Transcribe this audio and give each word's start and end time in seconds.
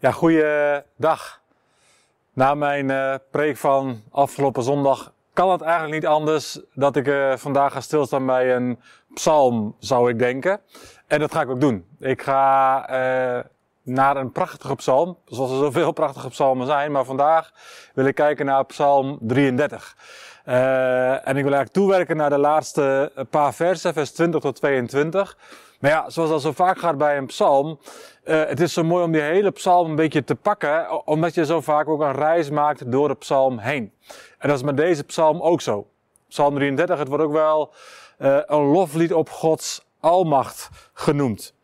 Ja, 0.00 0.10
goeiedag. 0.10 1.40
Na 2.32 2.54
mijn 2.54 2.88
uh, 2.88 3.14
preek 3.30 3.56
van 3.56 4.02
afgelopen 4.10 4.62
zondag 4.62 5.12
kan 5.32 5.50
het 5.50 5.60
eigenlijk 5.60 5.92
niet 5.92 6.06
anders 6.06 6.60
dat 6.74 6.96
ik 6.96 7.06
uh, 7.06 7.36
vandaag 7.36 7.72
ga 7.72 7.80
stilstaan 7.80 8.26
bij 8.26 8.54
een 8.54 8.80
psalm, 9.14 9.76
zou 9.78 10.10
ik 10.10 10.18
denken. 10.18 10.60
En 11.06 11.18
dat 11.18 11.32
ga 11.32 11.40
ik 11.40 11.48
ook 11.48 11.60
doen. 11.60 11.86
Ik 11.98 12.22
ga 12.22 12.80
uh, 12.90 13.44
naar 13.82 14.16
een 14.16 14.32
prachtige 14.32 14.74
psalm, 14.74 15.16
zoals 15.24 15.50
er 15.50 15.56
zoveel 15.56 15.92
prachtige 15.92 16.28
psalmen 16.28 16.66
zijn, 16.66 16.92
maar 16.92 17.04
vandaag 17.04 17.52
wil 17.94 18.06
ik 18.06 18.14
kijken 18.14 18.46
naar 18.46 18.64
psalm 18.64 19.18
33. 19.20 19.96
En 20.54 21.36
ik 21.36 21.42
wil 21.42 21.52
eigenlijk 21.52 21.72
toewerken 21.72 22.16
naar 22.16 22.30
de 22.30 22.38
laatste 22.38 23.12
paar 23.30 23.54
versen, 23.54 23.92
vers 23.92 24.10
20 24.10 24.40
tot 24.40 24.56
22. 24.56 25.36
Maar 25.80 25.90
ja, 25.90 26.10
zoals 26.10 26.30
dat 26.30 26.42
zo 26.42 26.52
vaak 26.52 26.78
gaat 26.78 26.98
bij 26.98 27.16
een 27.16 27.26
psalm, 27.26 27.78
uh, 28.24 28.44
het 28.44 28.60
is 28.60 28.72
zo 28.72 28.84
mooi 28.84 29.04
om 29.04 29.12
die 29.12 29.20
hele 29.20 29.50
psalm 29.50 29.90
een 29.90 29.96
beetje 29.96 30.24
te 30.24 30.34
pakken, 30.34 31.06
omdat 31.06 31.34
je 31.34 31.44
zo 31.44 31.60
vaak 31.60 31.88
ook 31.88 32.00
een 32.00 32.12
reis 32.12 32.50
maakt 32.50 32.92
door 32.92 33.08
de 33.08 33.14
psalm 33.14 33.58
heen. 33.58 33.92
En 34.38 34.48
dat 34.48 34.56
is 34.56 34.62
met 34.62 34.76
deze 34.76 35.04
psalm 35.04 35.40
ook 35.40 35.60
zo. 35.60 35.86
Psalm 36.28 36.54
33, 36.54 36.98
het 36.98 37.08
wordt 37.08 37.24
ook 37.24 37.32
wel 37.32 37.72
een 38.46 38.64
loflied 38.64 39.12
op 39.12 39.30
Gods 39.30 39.84
almacht 40.00 40.68
genoemd. 40.92 41.54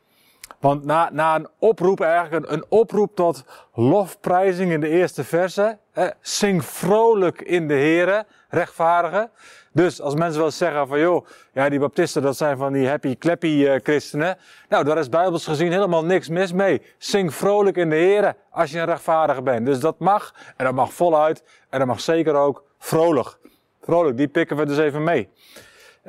Want 0.65 0.85
na, 0.85 1.11
na 1.13 1.35
een 1.35 1.49
oproep, 1.59 2.01
eigenlijk 2.01 2.51
een, 2.51 2.65
oproep 2.69 3.15
tot 3.15 3.45
lofprijzing 3.75 4.73
in 4.73 4.81
de 4.81 4.89
eerste 4.89 5.25
verse, 5.25 5.79
eh, 5.93 6.09
zing 6.21 6.65
vrolijk 6.65 7.41
in 7.41 7.69
de 7.69 7.75
Here, 7.75 8.27
rechtvaardigen. 8.49 9.31
Dus 9.73 10.01
als 10.01 10.15
mensen 10.15 10.41
wel 10.41 10.51
zeggen 10.51 10.89
van 10.89 10.99
joh, 10.99 11.27
ja 11.53 11.69
die 11.69 11.79
baptisten 11.79 12.23
dat 12.23 12.37
zijn 12.37 12.57
van 12.57 12.73
die 12.73 12.89
happy 12.89 13.17
clappy 13.17 13.47
uh, 13.47 13.75
christenen. 13.83 14.37
Nou, 14.69 14.85
daar 14.85 14.99
is 14.99 15.09
bijbels 15.09 15.47
gezien 15.47 15.73
helemaal 15.73 16.05
niks 16.05 16.29
mis 16.29 16.53
mee. 16.53 16.83
Zing 16.99 17.35
vrolijk 17.35 17.77
in 17.77 17.91
de 17.91 17.97
Here 17.97 18.37
als 18.51 18.71
je 18.71 18.79
een 18.79 18.85
rechtvaardige 18.85 19.43
bent. 19.43 19.67
Dus 19.67 19.81
dat 19.81 19.99
mag, 19.99 20.35
en 20.57 20.65
dat 20.65 20.75
mag 20.75 20.93
voluit, 20.93 21.43
en 21.71 21.79
dat 21.79 21.89
mag 21.89 22.01
zeker 22.01 22.35
ook 22.35 22.65
vrolijk. 22.79 23.39
Vrolijk, 23.83 24.17
die 24.17 24.29
pikken 24.29 24.57
we 24.57 24.67
dus 24.67 24.79
even 24.79 25.05
mee. 25.05 25.29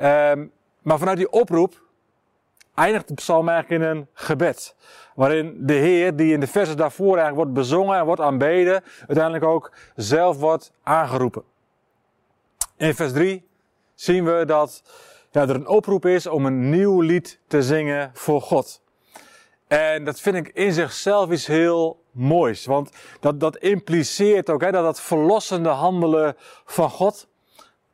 Um, 0.02 0.52
maar 0.82 0.98
vanuit 0.98 1.16
die 1.16 1.30
oproep 1.30 1.84
eindigt 2.76 3.08
de 3.08 3.14
psalm 3.14 3.48
eigenlijk 3.48 3.82
in 3.82 3.88
een 3.88 4.08
gebed. 4.12 4.76
Waarin 5.14 5.56
de 5.60 5.72
Heer, 5.72 6.16
die 6.16 6.32
in 6.32 6.40
de 6.40 6.46
versen 6.46 6.76
daarvoor 6.76 7.16
eigenlijk 7.16 7.36
wordt 7.36 7.52
bezongen 7.52 7.98
en 7.98 8.04
wordt 8.04 8.20
aanbeden, 8.20 8.82
uiteindelijk 8.98 9.44
ook 9.44 9.72
zelf 9.96 10.38
wordt 10.38 10.72
aangeroepen. 10.82 11.42
In 12.76 12.94
vers 12.94 13.12
3 13.12 13.48
zien 13.94 14.24
we 14.24 14.44
dat 14.44 14.82
ja, 15.30 15.42
er 15.42 15.54
een 15.54 15.68
oproep 15.68 16.06
is 16.06 16.26
om 16.26 16.46
een 16.46 16.70
nieuw 16.70 17.00
lied 17.00 17.40
te 17.46 17.62
zingen 17.62 18.10
voor 18.14 18.42
God. 18.42 18.82
En 19.66 20.04
dat 20.04 20.20
vind 20.20 20.36
ik 20.36 20.48
in 20.48 20.72
zichzelf 20.72 21.30
iets 21.30 21.46
heel 21.46 22.04
moois. 22.10 22.64
Want 22.64 22.90
dat, 23.20 23.40
dat 23.40 23.56
impliceert 23.56 24.50
ook 24.50 24.60
hè, 24.60 24.70
dat 24.70 24.84
dat 24.84 25.00
verlossende 25.00 25.68
handelen 25.68 26.36
van 26.64 26.90
God, 26.90 27.28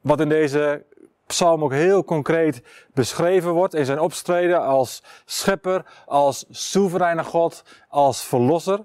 wat 0.01 0.21
in 0.21 0.29
deze 0.29 0.85
psalm 1.33 1.65
ook 1.65 1.73
heel 1.73 2.05
concreet 2.05 2.63
beschreven 2.95 3.53
wordt 3.53 3.75
in 3.75 3.85
zijn 3.85 4.01
opstreden 4.01 4.63
als 4.63 5.03
schepper, 5.25 5.85
als 6.07 6.45
soevereine 6.51 7.25
God, 7.25 7.65
als 7.89 8.25
verlosser. 8.25 8.85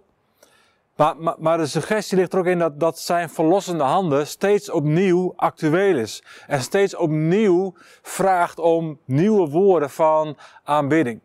Maar, 0.95 1.15
maar, 1.37 1.57
de 1.57 1.65
suggestie 1.65 2.17
ligt 2.17 2.33
er 2.33 2.39
ook 2.39 2.45
in 2.45 2.59
dat, 2.59 2.79
dat 2.79 2.99
zijn 2.99 3.29
verlossende 3.29 3.83
handen 3.83 4.27
steeds 4.27 4.69
opnieuw 4.71 5.33
actueel 5.35 5.97
is. 5.97 6.23
En 6.47 6.61
steeds 6.61 6.95
opnieuw 6.95 7.73
vraagt 8.01 8.59
om 8.59 8.99
nieuwe 9.05 9.49
woorden 9.49 9.89
van 9.89 10.37
aanbidding. 10.63 11.19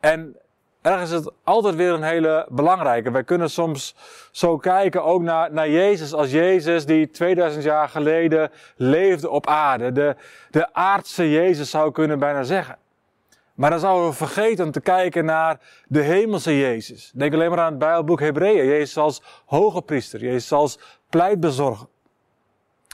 En 0.00 0.36
ergens 0.82 1.10
is 1.10 1.16
het 1.16 1.32
altijd 1.44 1.74
weer 1.74 1.92
een 1.92 2.02
hele 2.02 2.46
belangrijke. 2.50 3.10
Wij 3.10 3.24
kunnen 3.24 3.50
soms 3.50 3.94
zo 4.30 4.56
kijken 4.56 5.04
ook 5.04 5.22
naar, 5.22 5.52
naar 5.52 5.70
Jezus 5.70 6.12
als 6.12 6.30
Jezus 6.30 6.86
die 6.86 7.10
2000 7.10 7.64
jaar 7.64 7.88
geleden 7.88 8.50
leefde 8.76 9.30
op 9.30 9.46
aarde. 9.46 9.92
De, 9.92 10.16
de 10.50 10.74
aardse 10.74 11.30
Jezus 11.30 11.70
zou 11.70 11.92
kunnen 11.92 12.18
bijna 12.18 12.42
zeggen. 12.42 12.78
Maar 13.54 13.70
dan 13.70 13.80
zouden 13.80 14.08
we 14.08 14.14
vergeten 14.14 14.64
om 14.64 14.70
te 14.70 14.80
kijken 14.80 15.24
naar 15.24 15.60
de 15.86 16.00
hemelse 16.00 16.58
Jezus. 16.58 17.12
Denk 17.14 17.34
alleen 17.34 17.50
maar 17.50 17.58
aan 17.58 17.70
het 17.70 17.78
Bijbelboek 17.78 18.20
Hebreeën. 18.20 18.66
Jezus 18.66 18.96
als 18.96 19.22
hoge 19.46 19.82
priester, 19.82 20.20
Jezus 20.20 20.52
als 20.52 20.78
pleitbezorger. 21.10 21.86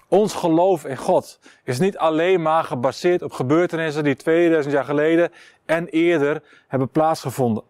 Ons 0.09 0.34
geloof 0.34 0.84
in 0.84 0.97
God 0.97 1.39
is 1.65 1.78
niet 1.78 1.99
alleen 1.99 2.43
maar 2.43 2.65
gebaseerd 2.65 3.23
op 3.23 3.33
gebeurtenissen 3.33 4.05
die 4.05 4.17
2000 4.17 4.75
jaar 4.75 4.84
geleden 4.84 5.33
en 5.67 5.87
eerder 5.87 6.43
hebben 6.69 6.89
plaatsgevonden. 6.89 7.65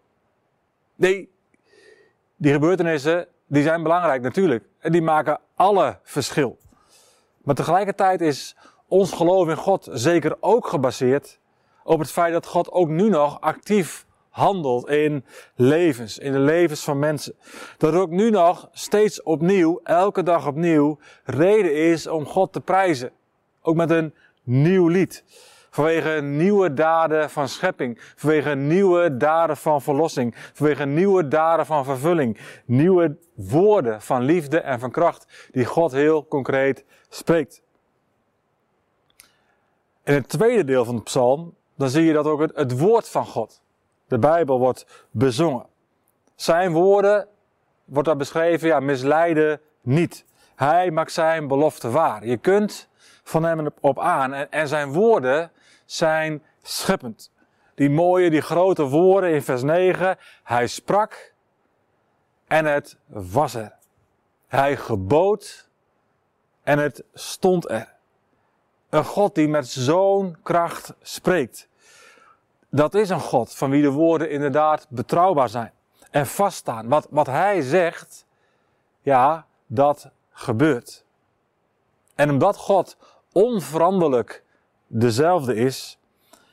Nee, 0.95 1.31
die 2.37 2.53
gebeurtenissen 2.53 3.29
die 3.47 3.63
zijn 3.63 3.83
belangrijk 3.83 4.23
natuurlijk. 4.23 4.65
En 4.79 4.93
die 4.93 5.03
maken 5.03 5.41
alle 5.55 5.99
verschil. 6.03 6.59
Maar 7.43 7.55
tegelijkertijd 7.55 8.21
is 8.21 8.57
ons 8.89 9.13
geloof 9.13 9.49
in 9.49 9.57
God 9.57 9.89
zeker 9.93 10.37
ook 10.41 10.67
gebaseerd 10.67 11.39
op 11.85 11.99
het 11.99 12.11
feit 12.11 12.33
dat 12.33 12.47
God 12.47 12.71
ook 12.71 12.89
nu 12.89 13.09
nog 13.09 13.41
actief 13.41 14.07
handelt 14.29 14.89
in 14.89 15.25
levens, 15.55 16.19
in 16.19 16.33
de 16.33 16.39
levens 16.39 16.85
van 16.85 16.99
mensen. 16.99 17.35
Dat 17.79 17.95
er 17.95 18.01
ook 18.01 18.11
nu 18.11 18.31
nog 18.31 18.69
steeds 18.73 19.23
opnieuw, 19.23 19.81
elke 19.83 20.23
dag 20.23 20.47
opnieuw, 20.47 20.99
reden 21.25 21.75
is 21.75 22.07
om 22.07 22.27
God 22.27 22.53
te 22.53 22.61
prijzen. 22.61 23.11
Ook 23.63 23.77
met 23.77 23.91
een 23.91 24.15
nieuw 24.43 24.89
lied. 24.89 25.25
Vanwege 25.75 26.21
nieuwe 26.21 26.75
daden 26.75 27.31
van 27.31 27.49
schepping. 27.49 28.01
Vanwege 28.17 28.55
nieuwe 28.55 29.17
daden 29.17 29.57
van 29.57 29.83
verlossing. 29.83 30.35
Vanwege 30.53 30.85
nieuwe 30.85 31.29
daden 31.29 31.67
van 31.67 31.85
vervulling. 31.85 32.39
Nieuwe 32.65 33.17
woorden 33.35 34.03
van 34.03 34.23
liefde 34.23 34.61
en 34.61 34.81
van 34.81 34.91
kracht 34.91 35.49
die 35.51 35.65
God 35.65 35.93
heel 35.93 36.27
concreet 36.27 36.85
spreekt. 37.09 37.63
In 40.05 40.15
het 40.15 40.29
tweede 40.29 40.65
deel 40.65 40.85
van 40.85 40.97
de 40.97 41.03
psalm, 41.03 41.55
dan 41.77 41.89
zie 41.89 42.05
je 42.05 42.13
dat 42.13 42.27
ook 42.27 42.41
het, 42.41 42.79
woord 42.79 43.09
van 43.09 43.27
God. 43.27 43.63
De 44.09 44.19
Bijbel 44.19 44.59
wordt 44.59 45.07
bezongen. 45.11 45.67
Zijn 46.35 46.73
woorden, 46.73 47.29
wordt 47.85 48.09
daar 48.09 48.17
beschreven, 48.17 48.69
ja, 48.69 48.81
misleiden 48.81 49.61
niet. 49.81 50.25
Hij 50.55 50.91
maakt 50.91 51.13
zijn 51.13 51.49
belofte 51.49 51.91
waar. 51.91 52.27
Je 52.27 52.37
kunt 52.37 52.89
van 53.23 53.45
hem 53.45 53.69
op 53.81 53.99
aan. 53.99 54.33
En 54.35 54.69
zijn 54.69 54.93
woorden 54.93 55.51
zijn 55.85 56.43
scheppend. 56.63 57.33
Die 57.75 57.91
mooie, 57.91 58.31
die 58.31 58.41
grote 58.41 58.83
woorden 58.83 59.33
in 59.33 59.43
vers 59.43 59.63
9. 59.63 60.19
Hij 60.43 60.67
sprak 60.67 61.33
en 62.47 62.65
het 62.65 62.97
was 63.07 63.55
er. 63.55 63.73
Hij 64.47 64.77
gebood 64.77 65.69
en 66.63 66.79
het 66.79 67.05
stond 67.15 67.71
er. 67.71 67.93
Een 68.89 69.05
God 69.05 69.35
die 69.35 69.49
met 69.49 69.69
zo'n 69.69 70.37
kracht 70.43 70.95
spreekt. 71.03 71.69
Dat 72.69 72.95
is 72.95 73.11
een 73.11 73.21
God 73.21 73.55
van 73.55 73.71
wie 73.71 73.83
de 73.83 73.91
woorden 73.91 74.31
inderdaad 74.31 74.87
betrouwbaar 74.89 75.49
zijn 75.49 75.73
en 76.11 76.27
vaststaan. 76.27 76.89
Wat, 76.89 77.07
wat 77.11 77.27
hij 77.27 77.61
zegt, 77.61 78.27
ja, 79.01 79.47
dat 79.67 80.11
gebeurt. 80.31 81.05
En 82.15 82.31
omdat 82.31 82.57
God 82.57 82.97
onveranderlijk 83.33 84.44
dezelfde 84.97 85.55
is, 85.55 85.99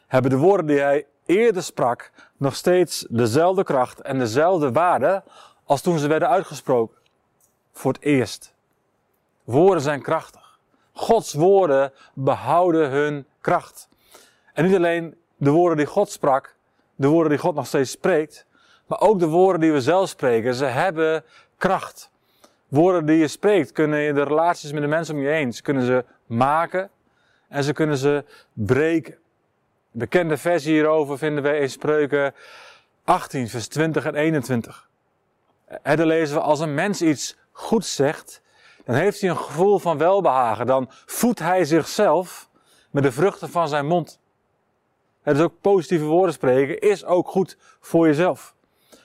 hebben 0.08 0.32
de 0.32 0.38
woorden 0.38 0.66
die 0.66 0.80
hij 0.80 1.06
eerder 1.26 1.64
sprak 1.64 2.12
nog 2.38 2.56
steeds 2.56 3.06
dezelfde 3.10 3.64
kracht 3.64 4.02
en 4.02 4.20
dezelfde 4.20 4.72
waarde 4.72 5.24
als 5.66 5.82
toen 5.82 6.00
ze 6.00 6.08
werden 6.08 6.30
uitgesproken. 6.30 6.98
Voor 7.72 7.94
het 7.94 8.02
eerst. 8.02 8.54
Woorden 9.44 9.82
zijn 9.82 10.02
krachtig. 10.02 10.60
Gods 10.94 11.34
woorden 11.34 11.92
behouden 12.14 12.90
hun 12.90 13.26
kracht. 13.42 13.90
En 14.54 14.66
niet 14.66 14.76
alleen 14.76 15.16
de 15.38 15.50
woorden 15.50 15.78
die 15.78 15.86
God 15.86 16.10
sprak, 16.12 16.56
de 16.96 17.08
woorden 17.08 17.30
die 17.30 17.40
God 17.40 17.56
nog 17.56 17.68
steeds 17.68 17.92
spreekt, 17.92 18.46
maar 18.86 19.00
ook 19.00 19.20
de 19.20 19.28
woorden 19.28 19.62
die 19.62 19.72
we 19.72 19.82
zelf 19.82 20.10
spreken. 20.10 20.54
Ze 20.54 20.66
hebben 20.66 21.24
kracht. 21.58 22.12
Woorden 22.68 23.06
die 23.06 23.18
je 23.18 23.28
spreekt 23.28 23.72
kunnen 23.72 24.08
in 24.08 24.16
de 24.16 24.24
relaties 24.24 24.72
met 24.72 24.82
de 24.82 24.88
mensen 24.88 25.16
om 25.16 25.22
je 25.22 25.30
heen, 25.30 25.54
kunnen 25.62 25.86
ze 25.86 26.06
maken, 26.26 26.90
en 27.52 27.64
ze 27.64 27.74
kunnen 27.74 27.98
ze 27.98 28.24
breken. 28.54 29.14
De 29.92 29.98
bekende 29.98 30.38
versie 30.38 30.74
hierover 30.74 31.18
vinden 31.18 31.44
we 31.44 31.58
in 31.58 31.70
Spreuken 31.70 32.34
18, 33.04 33.50
vers 33.50 33.68
20 33.68 34.06
en 34.06 34.16
21. 34.16 34.90
En 35.82 35.98
dan 35.98 36.08
lezen 36.08 36.36
we, 36.36 36.42
als 36.42 36.60
een 36.60 36.74
mens 36.74 37.02
iets 37.02 37.38
goeds 37.52 37.96
zegt, 37.96 38.42
dan 38.86 38.96
heeft 38.96 39.22
hij 39.22 39.30
een 39.30 39.38
gevoel 39.38 39.80
van 39.80 39.98
welbehagen. 39.98 40.66
Dan 40.66 40.88
voedt 40.90 41.40
hij 41.40 41.66
zichzelf 41.66 42.50
met 42.90 43.04
de 43.04 43.12
vruchten 43.12 43.50
van 43.50 43.68
zijn 43.68 43.86
mond. 43.86 44.20
Het 45.22 45.38
is 45.38 45.44
ook 45.44 45.62
positieve 45.62 46.06
woorden 46.06 46.34
spreken, 46.34 46.80
is 46.80 47.06
ook 47.06 47.28
goed 47.28 47.58
voor 47.80 48.08
jezelf. 48.08 48.56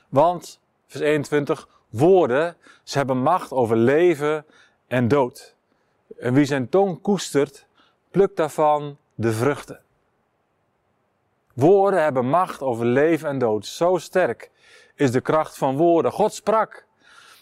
Want, 0.08 0.60
vers 0.86 1.02
21, 1.02 1.68
woorden, 1.88 2.56
ze 2.82 2.98
hebben 2.98 3.18
macht 3.18 3.50
over 3.50 3.76
leven 3.76 4.46
en 4.86 5.08
dood. 5.08 5.54
En 6.18 6.34
wie 6.34 6.44
zijn 6.44 6.68
tong 6.68 7.00
koestert, 7.00 7.66
pluk 8.16 8.36
daarvan 8.36 8.96
de 9.14 9.32
vruchten. 9.32 9.80
Woorden 11.54 12.02
hebben 12.02 12.28
macht 12.28 12.62
over 12.62 12.86
leven 12.86 13.28
en 13.28 13.38
dood. 13.38 13.66
Zo 13.66 13.96
sterk 13.96 14.50
is 14.94 15.10
de 15.10 15.20
kracht 15.20 15.58
van 15.58 15.76
woorden. 15.76 16.12
God 16.12 16.34
sprak 16.34 16.86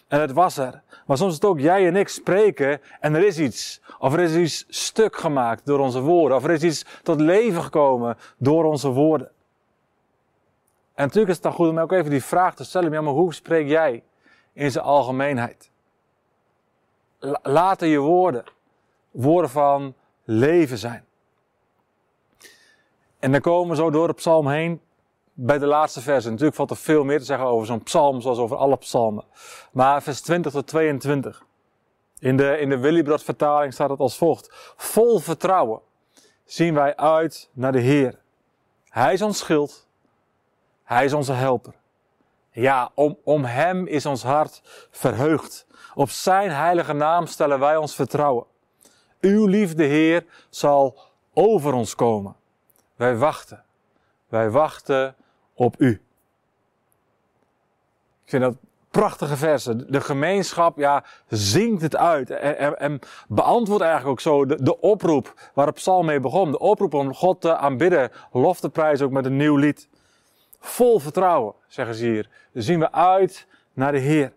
en 0.07 0.19
het 0.19 0.31
was 0.31 0.57
er. 0.57 0.81
Maar 1.05 1.17
soms 1.17 1.29
is 1.29 1.35
het 1.35 1.45
ook 1.45 1.59
jij 1.59 1.87
en 1.87 1.95
ik 1.95 2.07
spreken 2.07 2.81
en 2.99 3.15
er 3.15 3.25
is 3.25 3.39
iets. 3.39 3.81
Of 3.99 4.13
er 4.13 4.19
is 4.19 4.35
iets 4.35 4.65
stuk 4.85 5.15
gemaakt 5.15 5.65
door 5.65 5.79
onze 5.79 5.99
woorden. 5.99 6.37
Of 6.37 6.43
er 6.43 6.51
is 6.51 6.63
iets 6.63 6.85
tot 7.03 7.19
leven 7.19 7.63
gekomen 7.63 8.17
door 8.37 8.63
onze 8.63 8.89
woorden. 8.89 9.31
En 10.93 11.03
natuurlijk 11.03 11.29
is 11.29 11.35
het 11.35 11.43
dan 11.43 11.53
goed 11.53 11.69
om 11.69 11.79
ook 11.79 11.91
even 11.91 12.09
die 12.09 12.23
vraag 12.23 12.55
te 12.55 12.63
stellen. 12.63 13.03
Maar 13.03 13.13
hoe 13.13 13.33
spreek 13.33 13.67
jij 13.67 14.03
in 14.53 14.71
zijn 14.71 14.85
algemeenheid? 14.85 15.69
Laten 17.41 17.87
je 17.87 17.99
woorden 17.99 18.43
woorden 19.15 19.49
van 19.49 19.95
leven 20.25 20.77
zijn. 20.77 21.05
En 23.19 23.31
dan 23.31 23.41
komen 23.41 23.69
we 23.69 23.75
zo 23.75 23.89
door 23.89 24.07
de 24.07 24.13
psalm 24.13 24.47
heen 24.47 24.81
bij 25.33 25.57
de 25.57 25.65
laatste 25.65 26.01
versen. 26.01 26.31
Natuurlijk 26.31 26.57
valt 26.57 26.69
er 26.69 26.77
veel 26.77 27.03
meer 27.03 27.19
te 27.19 27.25
zeggen 27.25 27.47
over 27.47 27.67
zo'n 27.67 27.83
psalm, 27.83 28.21
zoals 28.21 28.37
over 28.37 28.57
alle 28.57 28.77
psalmen. 28.77 29.23
Maar 29.71 30.03
vers 30.03 30.21
20 30.21 30.51
tot 30.51 30.67
22. 30.67 31.45
In 32.19 32.37
de, 32.37 32.57
in 32.59 32.69
de 32.69 32.77
Willibrod 32.77 33.23
vertaling 33.23 33.73
staat 33.73 33.89
het 33.89 33.99
als 33.99 34.17
volgt. 34.17 34.73
Vol 34.75 35.19
vertrouwen 35.19 35.81
zien 36.45 36.73
wij 36.73 36.95
uit 36.95 37.49
naar 37.53 37.71
de 37.71 37.79
Heer. 37.79 38.19
Hij 38.89 39.13
is 39.13 39.21
ons 39.21 39.37
schild. 39.37 39.87
Hij 40.83 41.05
is 41.05 41.13
onze 41.13 41.33
helper. 41.33 41.73
Ja, 42.51 42.91
om, 42.93 43.17
om 43.23 43.45
Hem 43.45 43.87
is 43.87 44.05
ons 44.05 44.23
hart 44.23 44.61
verheugd. 44.91 45.67
Op 45.93 46.09
Zijn 46.09 46.51
heilige 46.51 46.93
naam 46.93 47.27
stellen 47.27 47.59
wij 47.59 47.77
ons 47.77 47.95
vertrouwen. 47.95 48.45
Uw 49.25 49.45
liefde, 49.45 49.83
Heer, 49.83 50.25
zal 50.49 50.97
over 51.33 51.73
ons 51.73 51.95
komen. 51.95 52.35
Wij 52.95 53.17
wachten. 53.17 53.63
Wij 54.27 54.49
wachten 54.49 55.15
op 55.53 55.75
U. 55.77 55.91
Ik 58.23 58.29
vind 58.29 58.43
dat 58.43 58.55
prachtige 58.89 59.37
versen. 59.37 59.91
De 59.91 60.01
gemeenschap, 60.01 60.77
ja, 60.77 61.03
zingt 61.27 61.81
het 61.81 61.95
uit. 61.95 62.29
En, 62.29 62.99
beantwoordt 63.27 63.83
eigenlijk 63.83 64.11
ook 64.11 64.19
zo 64.19 64.45
de, 64.45 64.79
oproep 64.79 65.33
waar 65.53 65.65
het 65.65 65.75
psalm 65.75 66.05
mee 66.05 66.19
begon. 66.19 66.51
De 66.51 66.59
oproep 66.59 66.93
om 66.93 67.13
God 67.13 67.41
te 67.41 67.57
aanbidden. 67.57 68.11
Lof 68.31 68.59
te 68.59 68.69
prijzen 68.69 69.05
ook 69.05 69.11
met 69.11 69.25
een 69.25 69.37
nieuw 69.37 69.55
lied. 69.55 69.89
Vol 70.59 70.99
vertrouwen, 70.99 71.53
zeggen 71.67 71.95
ze 71.95 72.05
hier. 72.05 72.29
Zien 72.53 72.79
we 72.79 72.91
uit 72.91 73.47
naar 73.73 73.91
de 73.91 73.99
Heer. 73.99 74.33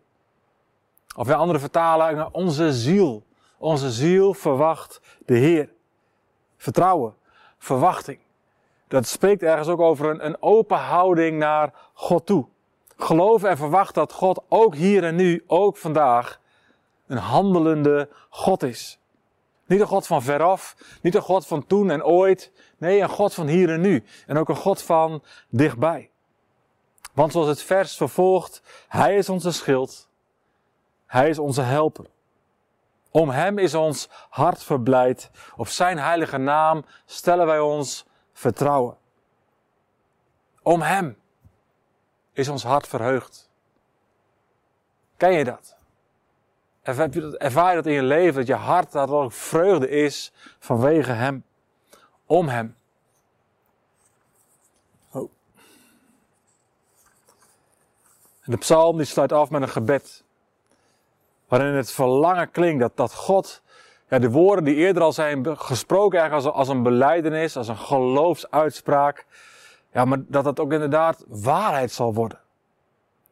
Of 1.16 1.28
in 1.28 1.34
andere 1.34 1.58
vertalen, 1.58 2.34
onze 2.34 2.72
ziel. 2.72 3.26
Onze 3.58 3.90
ziel 3.90 4.34
verwacht 4.34 5.00
de 5.26 5.34
Heer. 5.34 5.68
Vertrouwen, 6.56 7.14
verwachting. 7.58 8.18
Dat 8.88 9.06
spreekt 9.06 9.42
ergens 9.42 9.68
ook 9.68 9.80
over 9.80 10.10
een, 10.10 10.26
een 10.26 10.42
open 10.42 10.78
houding 10.78 11.38
naar 11.38 11.74
God 11.92 12.26
toe. 12.26 12.46
Geloof 12.96 13.42
en 13.42 13.56
verwacht 13.56 13.94
dat 13.94 14.12
God 14.12 14.42
ook 14.48 14.74
hier 14.74 15.04
en 15.04 15.16
nu, 15.16 15.44
ook 15.46 15.76
vandaag, 15.76 16.40
een 17.06 17.16
handelende 17.16 18.08
God 18.28 18.62
is. 18.62 18.98
Niet 19.66 19.80
een 19.80 19.86
God 19.86 20.06
van 20.06 20.22
veraf, 20.22 20.76
niet 21.02 21.14
een 21.14 21.22
God 21.22 21.46
van 21.46 21.66
toen 21.66 21.90
en 21.90 22.04
ooit. 22.04 22.52
Nee, 22.78 23.00
een 23.00 23.08
God 23.08 23.34
van 23.34 23.46
hier 23.46 23.70
en 23.70 23.80
nu. 23.80 24.04
En 24.26 24.36
ook 24.36 24.48
een 24.48 24.56
God 24.56 24.82
van 24.82 25.22
dichtbij. 25.48 26.10
Want 27.12 27.32
zoals 27.32 27.48
het 27.48 27.62
vers 27.62 27.96
vervolgt, 27.96 28.62
Hij 28.88 29.16
is 29.16 29.28
onze 29.28 29.52
schild. 29.52 30.08
Hij 31.06 31.28
is 31.28 31.38
onze 31.38 31.62
helper. 31.62 32.06
Om 33.10 33.30
Hem 33.30 33.58
is 33.58 33.74
ons 33.74 34.08
hart 34.28 34.62
verblijd. 34.62 35.30
Op 35.56 35.68
Zijn 35.68 35.98
heilige 35.98 36.36
naam 36.36 36.84
stellen 37.04 37.46
wij 37.46 37.60
ons 37.60 38.06
vertrouwen. 38.32 38.96
Om 40.62 40.82
Hem 40.82 41.18
is 42.32 42.48
ons 42.48 42.62
hart 42.62 42.88
verheugd. 42.88 43.50
Ken 45.16 45.32
je 45.32 45.44
dat? 45.44 45.76
Ervaar 46.82 47.68
je 47.68 47.74
dat 47.74 47.86
in 47.86 47.92
je 47.92 48.02
leven, 48.02 48.34
dat 48.34 48.46
je 48.46 48.54
hart 48.54 48.92
dat 48.92 49.10
ook 49.10 49.32
vreugde 49.32 49.88
is 49.88 50.32
vanwege 50.58 51.12
Hem, 51.12 51.44
om 52.26 52.48
Hem. 52.48 52.76
Oh. 55.10 55.30
De 58.44 58.56
psalm 58.56 58.96
die 58.96 59.06
sluit 59.06 59.32
af 59.32 59.50
met 59.50 59.62
een 59.62 59.68
gebed, 59.68 60.24
waarin 61.48 61.74
het 61.74 61.90
verlangen 61.90 62.50
klinkt 62.50 62.80
dat, 62.80 62.96
dat 62.96 63.14
God 63.14 63.62
ja, 64.08 64.18
de 64.18 64.30
woorden 64.30 64.64
die 64.64 64.74
eerder 64.74 65.02
al 65.02 65.12
zijn 65.12 65.58
gesproken 65.58 66.18
eigenlijk 66.18 66.48
als, 66.48 66.56
als 66.56 66.68
een 66.68 66.82
beleidenis, 66.82 67.56
als 67.56 67.68
een 67.68 67.78
geloofsuitspraak. 67.78 69.26
Ja, 69.92 70.04
maar 70.04 70.18
dat 70.26 70.44
dat 70.44 70.60
ook 70.60 70.72
inderdaad 70.72 71.24
waarheid 71.28 71.90
zal 71.90 72.14
worden. 72.14 72.40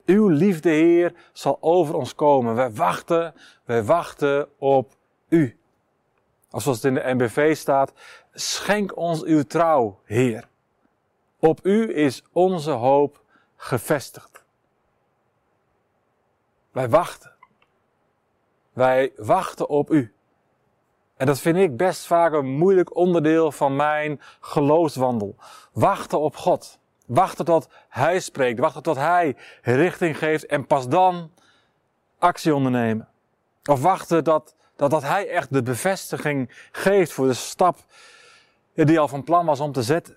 Uw 0.05 0.29
liefde, 0.29 0.71
Heer, 0.71 1.15
zal 1.33 1.59
over 1.61 1.95
ons 1.95 2.15
komen. 2.15 2.55
Wij 2.55 2.71
wachten, 2.71 3.35
wij 3.65 3.85
wachten 3.85 4.49
op 4.59 4.93
U. 5.29 5.59
Als 6.51 6.63
zoals 6.63 6.83
het 6.83 6.87
in 6.87 6.95
de 6.95 7.15
NBV 7.15 7.57
staat, 7.57 7.93
schenk 8.33 8.97
ons 8.97 9.25
uw 9.25 9.43
trouw, 9.43 10.01
Heer. 10.05 10.49
Op 11.39 11.61
U 11.63 11.97
is 11.97 12.25
onze 12.33 12.71
hoop 12.71 13.23
gevestigd. 13.57 14.45
Wij 16.73 16.89
wachten. 16.89 17.36
Wij 18.77 19.13
wachten 19.17 19.69
op 19.69 19.91
U. 19.91 20.15
En 21.17 21.27
dat 21.27 21.41
vind 21.41 21.57
ik 21.57 21.77
best 21.77 22.07
vaak 22.07 22.33
een 22.33 22.47
moeilijk 22.47 22.97
onderdeel 22.97 23.53
van 23.53 23.77
mijn 23.77 24.21
geloofswandel. 24.41 25.37
Wachten 25.73 26.21
op 26.21 26.37
God. 26.37 26.79
Wachten 27.07 27.45
tot 27.45 27.69
Hij 27.89 28.21
spreekt. 28.21 28.59
Wachten 28.59 28.83
tot 28.83 28.97
Hij 28.97 29.37
richting 29.63 30.19
geeft. 30.19 30.47
En 30.47 30.67
pas 30.67 30.89
dan 30.89 31.31
actie 32.19 32.55
ondernemen. 32.55 33.09
Of 33.65 33.83
wachten 33.83 34.25
dat, 34.25 34.55
dat, 34.77 34.91
dat 34.91 35.03
Hij 35.03 35.29
echt 35.29 35.53
de 35.53 35.63
bevestiging 35.63 36.69
geeft 36.73 37.13
voor 37.13 37.27
de 37.27 37.35
stap 37.35 37.79
die 38.75 39.01
al 39.01 39.09
van 39.09 39.25
plan 39.25 39.47
was 39.47 39.61
om 39.61 39.73
te 39.73 39.83
zetten. 39.83 40.17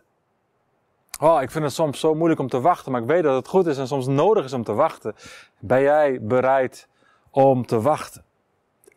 Oh, 1.19 1.41
ik 1.41 1.51
vind 1.51 1.63
het 1.63 1.73
soms 1.73 2.00
zo 2.00 2.15
moeilijk 2.15 2.39
om 2.39 2.50
te 2.50 2.62
wachten, 2.62 2.91
maar 2.91 3.01
ik 3.01 3.07
weet 3.07 3.23
dat 3.23 3.35
het 3.35 3.47
goed 3.47 3.67
is 3.67 3.77
en 3.77 3.88
soms 3.88 4.07
nodig 4.07 4.45
is 4.45 4.53
om 4.53 4.63
te 4.63 4.73
wachten. 4.73 5.15
Ben 5.59 5.81
jij 5.81 6.19
bereid 6.21 6.88
om 7.31 7.65
te 7.65 7.81
wachten? 7.81 8.27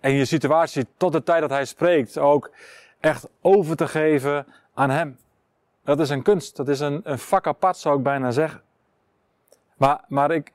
En 0.02 0.12
je 0.12 0.24
situatie 0.24 0.86
tot 0.96 1.12
de 1.12 1.22
tijd 1.22 1.40
dat 1.40 1.50
hij 1.50 1.64
spreekt 1.64 2.18
ook 2.18 2.50
echt 3.00 3.28
over 3.40 3.76
te 3.76 3.88
geven 3.88 4.46
aan 4.74 4.90
hem. 4.90 5.18
Dat 5.84 6.00
is 6.00 6.10
een 6.10 6.22
kunst, 6.22 6.56
dat 6.56 6.68
is 6.68 6.80
een, 6.80 7.00
een 7.04 7.18
vak 7.18 7.46
apart 7.46 7.76
zou 7.76 7.96
ik 7.96 8.02
bijna 8.02 8.30
zeggen. 8.30 8.62
Maar, 9.76 10.04
maar 10.08 10.30
ik, 10.30 10.52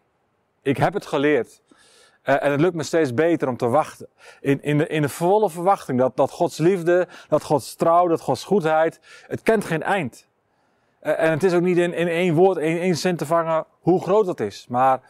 ik 0.62 0.78
heb 0.78 0.94
het 0.94 1.06
geleerd. 1.06 1.62
Uh, 2.24 2.44
en 2.44 2.52
het 2.52 2.62
lukt 2.62 2.76
me 2.76 2.84
steeds 2.84 3.14
beter 3.14 3.48
om 3.48 3.58
te 3.58 3.68
wachten. 3.68 4.08
In, 4.42 4.64
in, 4.64 4.78
de, 4.78 4.88
in 4.88 5.02
de 5.02 5.10
volle 5.10 5.50
verwachting 5.50 6.00
dat, 6.00 6.16
dat 6.16 6.32
Gods 6.32 6.58
liefde, 6.58 7.08
dat 7.28 7.44
Gods 7.44 7.76
trouw, 7.76 8.08
dat 8.08 8.22
Gods 8.22 8.44
goedheid, 8.44 9.00
het 9.28 9.42
kent 9.42 9.66
geen 9.66 9.84
eind. 9.84 10.28
Uh, 11.04 11.20
en 11.20 11.32
het 11.32 11.44
is 11.44 11.54
ook 11.54 11.62
niet 11.62 11.78
in, 11.78 11.94
in 11.94 12.08
één 12.08 12.34
woord, 12.34 12.58
in 12.58 12.80
één 12.80 12.98
zin 12.98 13.16
te 13.16 13.26
vangen 13.26 13.66
hoe 13.80 14.02
groot 14.02 14.26
dat 14.26 14.40
is. 14.40 14.66
Maar 14.70 15.02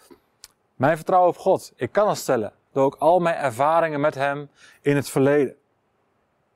mijn 0.76 0.96
vertrouwen 0.96 1.30
op 1.30 1.38
God, 1.38 1.74
ik 1.76 1.92
kan 1.92 2.08
het 2.08 2.18
stellen 2.18 2.54
ook 2.78 2.96
al 2.96 3.20
mijn 3.20 3.36
ervaringen 3.36 4.00
met 4.00 4.16
Hem 4.16 4.50
in 4.82 4.96
het 4.96 5.10
verleden. 5.10 5.56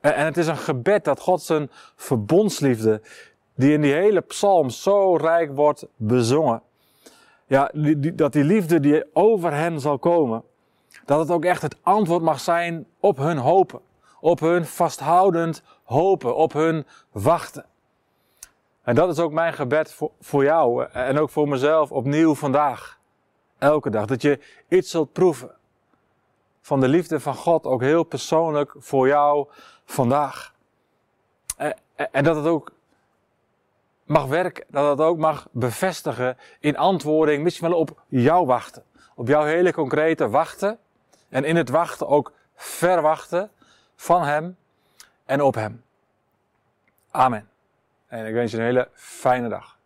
En 0.01 0.25
het 0.25 0.38
is 0.38 0.48
een 0.48 0.58
gebed 0.58 1.04
dat 1.04 1.20
God 1.20 1.42
zijn 1.42 1.70
verbondsliefde, 1.96 3.01
die 3.56 3.74
in 3.74 3.82
die 3.82 3.94
hele 3.94 4.22
psalm 4.22 4.70
zo 4.70 5.16
rijk 5.16 5.56
wordt 5.56 5.88
bezongen, 5.96 6.62
ja, 7.48 7.72
die, 7.74 8.16
dat 8.16 8.34
die 8.34 8.44
liefde 8.44 8.80
die 8.80 9.04
over 9.13 9.54
hen 9.54 9.80
zal 9.80 10.00
komen, 10.00 10.44
dat 11.06 11.20
het 11.20 11.32
ook 11.32 11.46
echt 11.46 11.62
het 11.62 11.75
antwoord 11.82 12.22
mag 12.22 12.40
zijn 12.40 12.86
op 13.00 13.18
hun 13.18 13.38
hopen, 13.38 13.82
op 14.20 14.40
hun 14.40 14.66
vasthoudend 14.66 15.63
hopen, 15.84 16.36
op 16.36 16.54
hun 16.54 16.86
wachten. 17.12 17.66
En 18.84 18.96
dat 18.96 19.10
is 19.10 19.20
ook 19.20 19.32
mijn 19.32 19.54
gebed 19.54 19.94
voor, 19.94 20.12
voor 20.20 20.44
jou 20.44 20.86
en 20.86 21.20
ook 21.20 21.30
voor 21.30 21.48
mezelf 21.48 21.92
opnieuw 21.92 22.36
vandaag. 22.36 23.00
Elke 23.58 23.90
dag. 23.90 24.06
Dat 24.06 24.22
je 24.22 24.40
iets 24.68 24.90
zult 24.90 25.12
proeven 25.12 25.51
van 26.62 26.80
de 26.80 26.88
liefde 26.88 27.20
van 27.20 27.36
God 27.36 27.65
ook 27.65 27.82
heel 27.82 28.03
persoonlijk 28.03 28.74
voor 28.77 29.08
jou 29.08 29.48
vandaag. 29.86 30.53
En 31.96 32.24
dat 32.24 32.36
het 32.36 32.46
ook 32.46 32.72
mag 34.03 34.25
werken, 34.25 34.65
dat 34.68 34.89
het 34.89 35.08
ook 35.08 35.18
mag 35.18 35.48
bevestigen 35.51 36.38
in 36.60 36.77
antwoording, 36.77 37.44
misschien 37.44 37.70
wel 37.70 37.80
op 37.80 38.01
jouw 38.08 38.46
wachten. 38.46 38.84
Op 39.15 39.27
jouw 39.27 39.44
hele 39.44 39.74
concrete 39.74 40.30
wachten. 40.30 40.80
En 41.30 41.44
in 41.44 41.56
het 41.56 41.70
wachten 41.70 42.08
ook 42.08 42.34
verwachten 42.56 43.51
van 43.96 44.24
Hem 44.24 44.58
en 45.25 45.41
op 45.41 45.56
Hem. 45.56 45.84
Amen. 47.12 47.50
En 48.08 48.25
ik 48.25 48.34
wens 48.34 48.51
je 48.51 48.58
een 48.58 48.63
hele 48.63 48.89
fijne 48.94 49.50
dag. 49.50 49.77